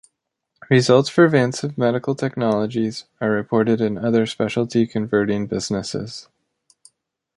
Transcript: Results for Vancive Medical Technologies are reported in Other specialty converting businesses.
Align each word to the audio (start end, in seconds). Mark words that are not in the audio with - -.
Results 0.71 1.09
for 1.09 1.29
Vancive 1.29 1.77
Medical 1.77 2.15
Technologies 2.15 3.05
are 3.21 3.29
reported 3.29 3.79
in 3.81 3.99
Other 3.99 4.25
specialty 4.25 4.87
converting 4.87 5.45
businesses. 5.45 6.27